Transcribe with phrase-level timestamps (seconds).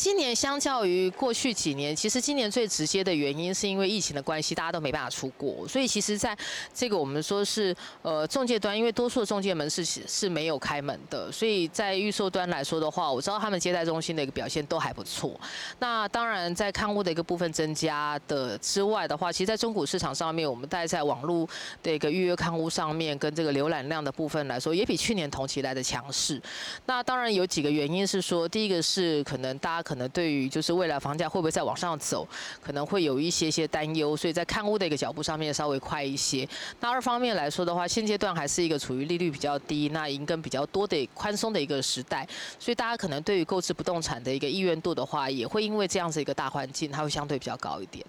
[0.00, 6.38] 今年相较于过去几年，其实今年最直接的原因是因为疫情的关系，大家都没办法出国，所以其实在
[6.72, 15.38] 这个我们说是呃中介端，因为多数的中介门市是没有开门的，所以在预售端来说的话，我知道他们接待中心的一个表现都还不错。
[15.80, 21.44] 那当然在看屋的一个部分增加的之外的话，其实在中古市场上面，我们大概在网络
[21.82, 26.40] 的一个预约看屋上面跟这个浏览量的部分来说，也比去年同期来的强势。
[26.86, 32.28] 那当然有几个原因是说，第一个是可能大家可能对于就是未来房价会不会再往上走，
[32.62, 36.46] 可能会有一些些担忧，所以在看屋的一个脚步上面稍微快一些。
[36.80, 48.04] 那二方面来说的话，现阶段还是一个处于利率比较低、那银根比较多的宽松的一个时代，所以大家可能对于购置不动产的一个意愿度的话，也会因为这样子一个大环境，它会相对比较高一点。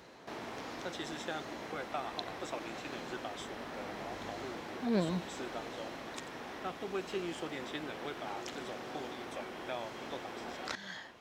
[0.84, 5.88] 那其实现在股会大好，不少年轻人也是把所得然后投入股市当中。
[6.62, 10.75] 那会不会建议说年轻人会把这种获利转移到不动产市场？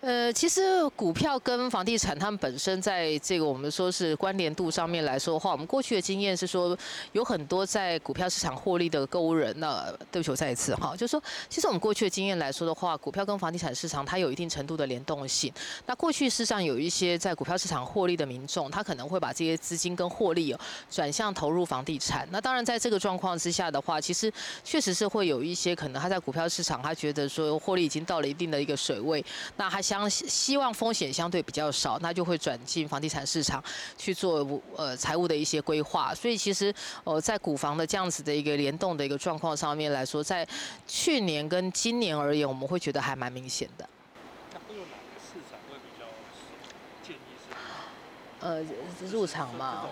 [0.09, 6.75] 呃，其实股票跟房地产，他们本身在这个我们说是关联度上面来说的话，我们过去的经验是说，
[7.13, 9.55] 有很多在股票市场获利的购物人。
[9.61, 15.53] 那对不起，我再一次哈，就是说，其实我们过去的经验来说的话，股票跟房地产市场它有一定程度的联动性。
[15.85, 20.57] 那过去事实上有一些在股票市场获利的民众，他可能会把这些资金跟获利
[20.91, 22.27] 转向投入房地产。
[22.31, 24.33] 那当然在这个状况之下的话，其实
[24.65, 29.23] 确实是会有一些可能他在股票市场他觉得说获利已经到了一定的一个水位，
[29.59, 29.83] 那他。
[29.89, 33.65] 相希望风险相对比较少，那就会转进房地产市场
[33.97, 34.47] 去做
[34.77, 36.15] 呃财务的一些规划。
[36.15, 40.47] 所以其实呃在股房的这样子的一个联动的一个状况上面来说，在
[40.87, 43.89] 去年跟今年而言，我们会觉得还蛮明显的。
[44.53, 46.05] 那会有哪个市场会比较
[47.03, 47.57] 建议是？
[48.45, 49.87] 呃，入场嘛。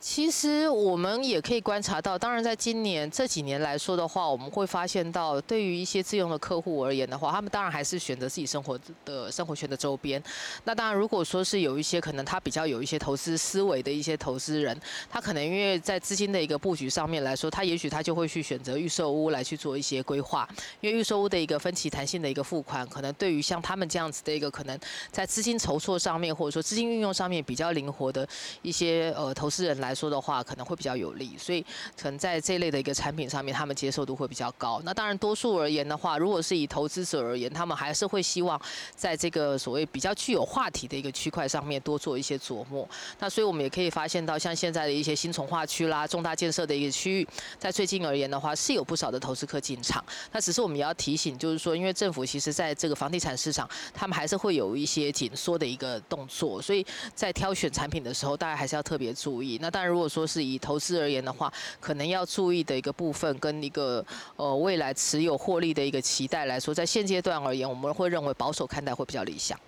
[0.00, 10.20] 其实我们也可以观察到，当然在今年这几年来说的话，我们会发现到，对于一些自用的客户而言的话，他们当然还是选择自己生活的生活圈的周边。
[10.64, 14.74] 那当然，如果说是有一些可能他比较有一些投资思维的一些投资人，
[15.10, 20.48] 他可能因为在资金的一个布局上面来说，他也许他就会去选择预售屋来去做一些规划，
[20.80, 24.80] 因为预售屋的一个分期弹性的一个付款，可能对于像他们这样子的一个可能
[25.12, 28.26] 在资金筹措上面或者说资金运用上面比较灵活的
[28.62, 29.89] 一些呃投资人来。
[29.90, 31.60] 来说的话，可能会比较有利，所以
[32.00, 34.80] 可能在这类的一个产品上面，他们接受度会比较高。
[34.84, 38.60] 那当然，多数而言的话，如果是以投资者而言，他们还是会希望
[38.94, 42.88] 在这个所谓比较具有话题的一个区块上面多做一些琢磨。
[43.18, 50.04] 那所以我们也可以发现到，像现在的一些新从化区啦、重大建设的一个区域，在最近而言的话，是有不少的投资客进场。
[50.30, 59.58] 那只是我们也要提醒，就是说，因为政府其实在这个房地产市场，他们还是会有一些紧缩的一个动作，所以在挑选产品的时候，大家还是要特别注意。
[59.60, 64.04] 那当但如果说是以投资而言的话，可能要注意的一个部分，跟一个
[64.36, 69.58] 呃未来持有获利的一个期待来说，在现阶段而言，我们会认为保守看待会比较理想。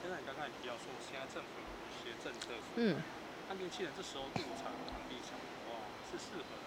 [0.00, 2.94] 现在你刚刚也提到说，现在政府有一些政策，嗯，
[3.48, 5.74] 那年轻人这时候入场房地产的话，
[6.12, 6.65] 是适合的。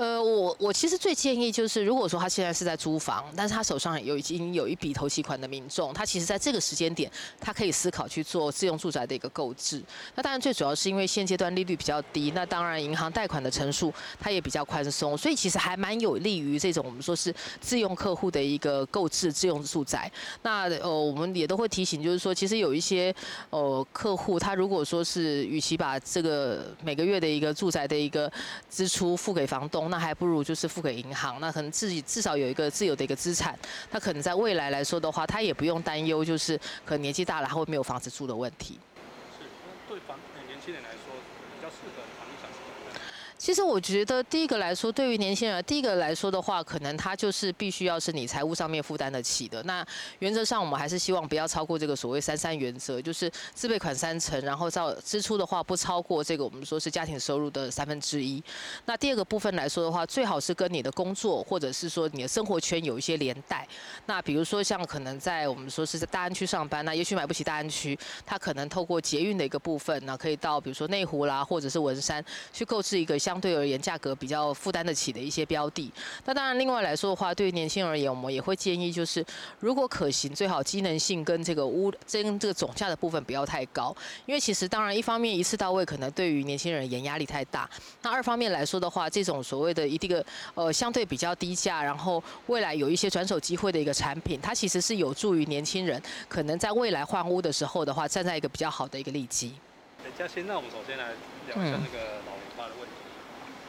[0.00, 9.82] 呃，我我其实最建议就是，如果说他现在是在租房，但是他手上有已经有一笔头期款的民众，他其实在这个时间点，他可以思考去做自用住宅的一个购置。
[10.14, 20.10] 那当然最主要是因为现阶段利率比较低，那当然银行贷款的成数它也比较宽松，所以其实还蛮有利于这种我们说是自用客户的一个购置自用住宅。
[20.40, 23.14] 那呃，我们也都会提醒，就是说其实有一些
[23.50, 28.32] 呃客户，他如果说是与其把这个每个月的一个住宅的一个
[28.70, 29.89] 支出付给房东。
[29.90, 33.58] 那还不如就是付给银行，那可能自己至少有一个自由的一个资产，
[33.90, 38.78] 那可能在未来来说的话，他也不用担忧，就是可能年纪大了他会没有房子住的问题。
[39.38, 39.44] 是，
[39.88, 41.12] 对房年轻人来说
[41.58, 42.19] 比较适合。
[43.40, 49.62] 其实我觉得第一个来说，对于年轻人，第一个来说的话，可能他就是必须要是你财务上面负担得起的。
[49.62, 49.82] 那
[50.18, 58.44] 原则上我们还是希望不要超过这个所谓三三原则，就是自备款三成，然后照支出的话不超过这个我们说是家庭收入的三分之一。
[58.84, 63.66] 那第二个部分来说的话，最好是跟你的工作或者是说你的生活圈有一些连带。
[64.04, 72.22] 那比如说像可能在我们说是在大安区上班，那也许买不起大安区，他可能透过捷运的一个部分，那可以到比如说内湖啦，或者是文山
[72.52, 75.88] 去购置一个相对而言价格比较负担得起的一些标的，
[76.24, 79.24] 那当然另外来说的话，对于年轻人而言，我们也会建议就是，
[79.60, 83.96] 如果可行，最好机能性跟这个屋跟这个总价的部分不要太高，
[84.26, 87.70] 因为其实当然一方面一次到位可能对于年轻人而言压力太大，
[88.02, 99.54] 那二方面来说的话，这种所谓的一个呃相对比较低价，然后未来有一些转手机会的一个产品，它其实是有助于年轻人可能在未来换屋的时候的话，站在一个比较好的一个利基。
[100.18, 101.12] 嘉欣，那我们首先来
[101.46, 103.09] 聊一下那个老龄化的问题。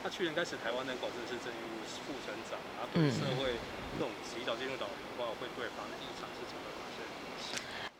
[0.03, 3.53] 那去年开始，台湾人口真的是正于负成长，然后对社会
[3.93, 6.90] 这种提早进入老龄化，会对房地产市场的？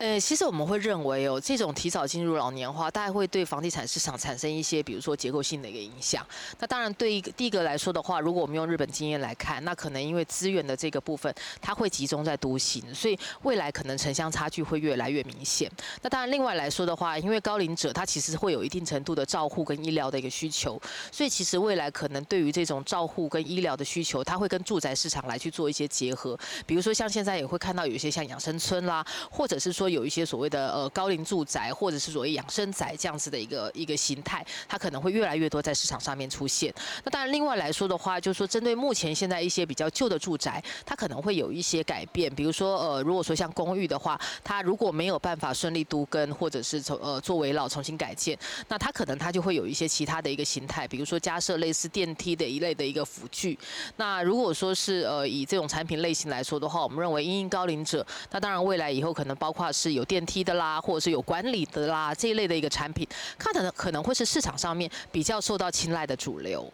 [0.02, 6.26] 呃，其实我们会认为哦，这种提早进入老年化，大概会对房地产市场产生一些，比如说结构性的一个影响。
[6.58, 11.32] 那当然，对一个第一个来说的话，如果我们用日本经验来看，那可能因为资源的这个部分，
[11.62, 15.72] 它会集中在都心，所以未来可能城乡差距会越来越明显。
[16.02, 20.82] 那当然，另外来说的话，因为高龄者他其实会有一定程度的照护跟医疗的一个需求，
[21.12, 26.36] 所以其实未来可能对于这种照护跟医疗的需求，它会跟住宅市场来去做一些结合。
[26.66, 29.91] 比如说像现在也会看到有一些像养生村啦，或者是说。
[29.92, 36.74] 有一些所谓的呃高龄住宅，或者是所谓养生宅这样子的一个一个形态，它可能会越来越多在市场上面出现。
[37.04, 42.34] 那当然，另外来说的话，就是说针对目前现在一些比较旧的住宅，它可能会有一些改变。
[42.34, 48.38] 比如说呃，如果说像公寓的话，它如果没有办法顺利都更，或者是从呃做危老重新改建，
[48.68, 53.58] 那它可能它就会有一些其他的一个形态，比如说加设类似电梯的一类的一个辅具。
[53.98, 59.72] 那如果说是呃以这种产品类型来说的话，我们认为因应高龄者，那当然未来以后可能包括。
[59.82, 63.08] 是有电梯的啦，或者是有管理的啦，这一类的一个产品，
[63.40, 66.72] 它可能可能会是市场上面比较受到青睐的主流。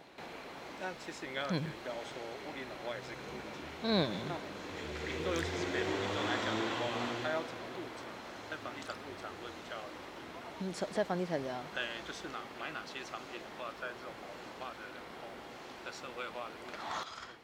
[0.78, 1.56] 那其实应该提
[1.88, 3.56] 到说，屋龄老化也是一个问题。
[3.88, 3.88] 嗯。
[4.28, 4.36] 那
[5.08, 6.84] 民众尤其是北部民众来讲的话，
[7.24, 8.04] 他要怎么入场？
[8.52, 9.72] 在房地产入场会比较？
[10.60, 11.56] 嗯，在房地产这样。
[11.74, 15.32] 对，就是哪买哪些产品的话，在这种老龄化的人口
[15.82, 16.54] 的社会化的。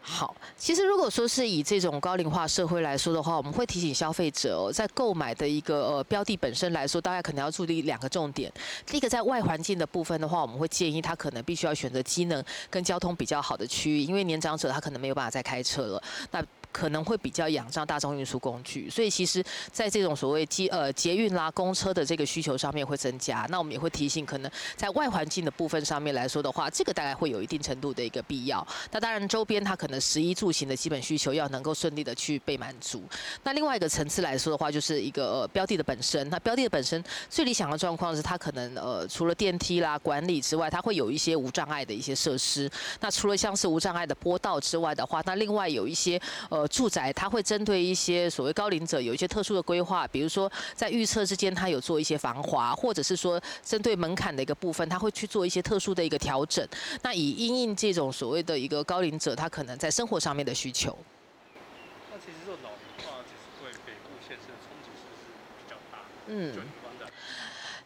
[0.06, 8.52] 好，其实如果说是以这种高龄化社会来说的话，我们会提醒消费者，在购买的一个呃标的本身来说，大家可能要注意两个重点。
[8.84, 16.02] 第一个，在外环境的部分的话，我们会建议他可能必须要选择机能跟交通比较好的区域，因为年长者他可能没有办法再开车了。
[16.30, 19.40] 那可能会比较仰仗大众运输工具，所以其实
[19.70, 23.46] 在这种所谓机呃捷运啦、公车的这个需求上面会增加。
[23.48, 28.66] 那我们也会提醒，可能在外环境的部分上面来说的话，这个大概会有一定程度的一个必要。
[28.90, 33.04] 那当然周边它可能食衣住行的基本需求要能够顺利的去被满足。
[33.44, 36.28] 那另外一个层次来说的话，就是一个、呃、标的的本身。
[36.28, 42.68] 那标的的本身最理想的状况是它可能呃除了电梯啦、管理之外，它会有一些无障碍的一些设施。
[42.98, 46.63] 那除了像是无障碍的坡道之外的话，那另外有一些呃。
[46.68, 56.66] 住宅它会针对一些所谓高龄者有一些特殊的规划，比如说在预测之间，它有做一些防滑，或者是说针对门槛的一个部分，它会去做一些特殊的一个调整。
[57.02, 60.96] 那以因应这种所谓的一个高龄者，他可能在生活上面的需求。
[62.10, 65.22] 那其实这种老龄化其实对北部县市的冲击是不是
[65.58, 65.98] 比较大？
[66.26, 66.54] 嗯。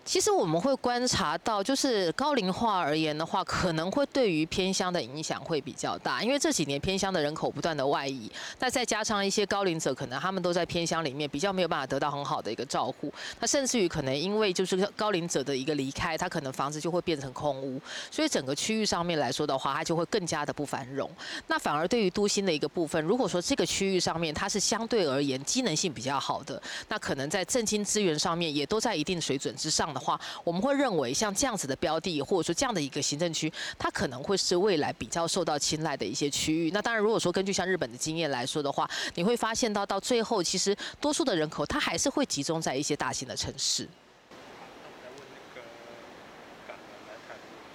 [0.09, 17.79] 其实我们会观察到，就是高龄化而言的话，可能会对于偏乡的影响会比较大，因为这几年偏乡的人口不断的外移，那再加上一些高龄者，可能他们都在偏乡里面比较没有办法得到很好的一个照顾，那甚至于可能因为就是高龄者的一个离开，他可能房子就会变成空屋，
[18.11, 21.11] 所以整个区域上面来说的话，它就会更加的不繁荣。
[21.49, 26.59] 那反而对于都心的一个部分，如果说这个区域上面它是相对而言机能性比较好的，
[26.89, 29.98] 那可能在政经资源上面也都在一定水准之上的。
[29.99, 36.71] 话我们会认为像这样子的标的，或者说这样的一个行政区，它可能会是未来比较受到青睐的一些区域。
[36.71, 43.89] 那当然，如果说根据像日本的经验来说的话，你会发现到到最后，其实多数的人口它还是会集中在一些大型的城市。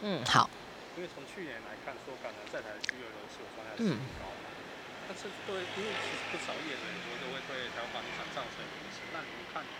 [0.01, 0.49] 嗯，好。
[0.97, 4.45] 因为从去年来看，说港南在台的居留人数算还是挺高的。
[5.07, 6.83] 但是对，因为其实不少业者
[7.23, 8.99] 都会对台湾房地产造成影响。
[9.15, 9.71] 那你们看你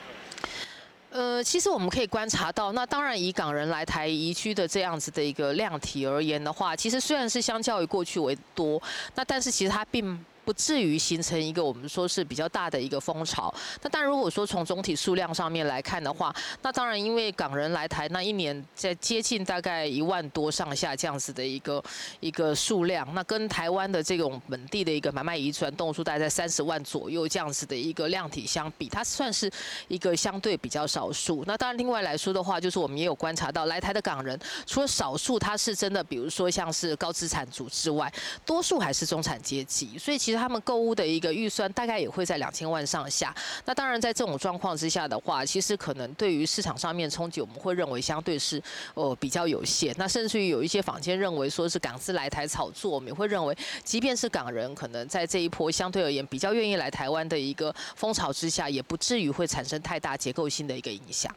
[1.14, 8.82] 呃，其实我们可以观察到，那当然以港人来台移居的这样子的一个量体而言的话，其实虽然是相较于过去为多，
[9.14, 10.26] 那但是其实它并。
[10.46, 13.54] 不至于形成一个我们说是比较大的一个风潮。
[13.82, 21.84] 那但如果说从总体数量上面来看的话，那当然因为港人来台那一年在接近大概一万多上下这样子的一个
[22.20, 29.50] 一个数量，那跟台湾的这种本地的一个买卖移转栋数大概在三十万左右这样子的一个量体相比，它算是
[29.88, 31.44] 一个相对比较少数。
[31.48, 38.12] 那当然另外来说的话，就是我们也有观察到来台的港人，除了少数他是真的，比如说像是高资产族之外，
[38.46, 39.98] 多数还是中产阶级。
[39.98, 40.33] 所以其实。
[40.34, 43.34] 实他们购物的一个预算大概也会在两千万上下。
[43.64, 48.62] 那当然，在这种状况之下的话，其实可能对于市场上面冲击，我们会认为相对是
[48.96, 49.96] 呃比较有限。
[49.98, 61.34] 那甚至于有一些坊间认为说是港资来台炒作，我们也会认为，即便是港人可能在这一波相对而言比较愿意来台湾的一个风潮之下，也不至于会产生太大结构性的一个影响。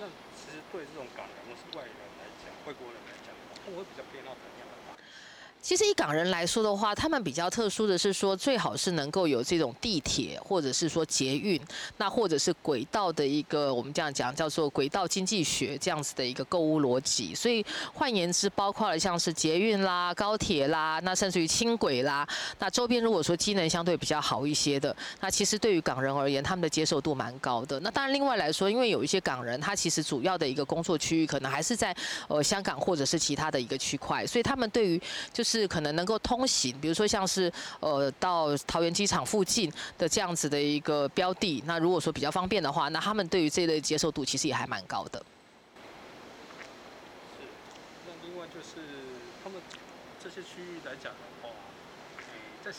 [0.00, 4.04] 那其实对这种港人或是外人来讲，外国人来讲，他们会比较？
[5.64, 11.58] 其实以港人来说的话，他们比较特殊的是说，最好是能够有这种地铁，或者是说捷运，
[11.96, 17.34] 那或者是轨道的一个我们这样讲叫做轨道经济学这样子的一个购物逻辑。
[17.34, 22.28] 所以换言之，包括了像是捷运啦、高铁啦，那甚至于轻轨啦，
[22.58, 27.80] 那周边如果说机能相对比较好一些的，那其实对于港人而言，他们的接受度蛮高的。
[27.80, 31.96] 那当然另外来说，因为有一些港人，他其实主要的一个工作区域可能还是在
[32.28, 35.00] 呃香港或者是其他的一个区块，所以他们对于
[35.32, 35.53] 就是。
[35.54, 45.24] 是可能能够通行，比如说像是呃到桃园机场附近的这样子的一个标的，那如果说比较方便的话，那他们对于这类接受度其实也还蛮高的。
[47.38, 47.44] 是，
[48.06, 48.82] 那另外就是
[49.44, 49.62] 他们
[50.22, 51.50] 这些区域来讲的话，
[52.64, 52.78] 在是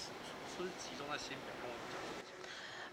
[0.52, 1.56] 是集中在新北？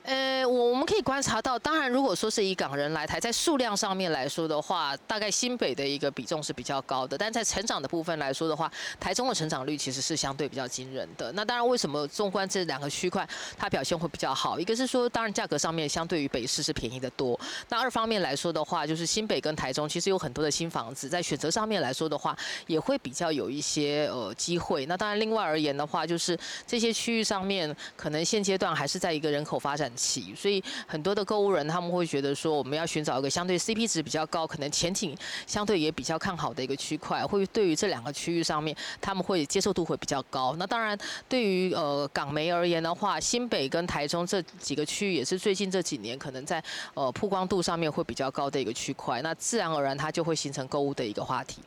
[0.04, 7.16] 呃，我我们可以观察到，当然，如果说是以港人来台，在数量上面来说的话，大概新北的一个比重是比较高的。
[7.16, 11.30] 但在成长的部分来说的话，台中的成长率其实是相对比较惊人的。
[11.32, 14.59] 那当然，为什么纵观这两个区块，它表现会比较好？
[14.59, 17.38] 一个是说，当然价格上面相对于北市是便宜的多。
[17.68, 24.85] 那二方面来说的话，就是新北跟台中其实有很多的新房子，在选择上面来说的话，也会比较有一些呃机会。
[24.87, 40.55] 那当然，另外而言的话，就是这些区域上面可能现阶段还是在一个人口发展期，所以很多的购物人他们会觉得说，我们要寻找一个相对 CP 值比较高，可能前景相对也比较看好的一个区块，会对于这两个区域上面，他们会接受度会比较高。
[40.59, 46.63] 那当然，对于呃港媒而言的话，新北跟台中这几个区域也是最近这几年可能在
[46.95, 51.61] 呃曝光度上面会比较高的一个区块，那自然而然它就会形成购物的一个话题。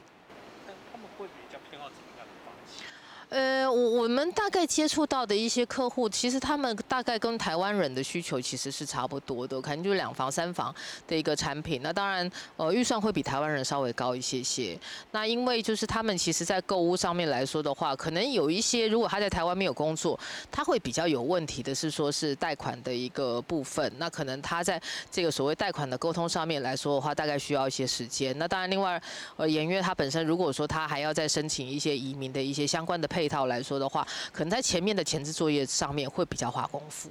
[3.35, 10.73] 呃，我我们大概接触到的一些客户，其实他们大概跟台湾人的需求其实是差不多的，可能就是两房、三房
[11.05, 11.81] 的一个产品。
[11.83, 14.79] 那当然，呃，预算会比台湾人稍微高一些些。
[15.11, 20.17] 那因为就是他们其实在购物上面来说的话，可能有一些如果他在台湾没有工作，
[20.49, 23.91] 他会比较有问题的是说是贷款的一个部分。
[23.97, 28.33] 那可能他在这个所谓贷款的沟通上面来说的话，大概需要一些时间。
[28.37, 29.01] 那当然，另外，
[29.35, 33.24] 呃，演员他本身如果说他还要再申请一些移民的一些相关的配。
[33.25, 37.09] 配套来说的话，可能在前面的前置作业上面会比较花功夫。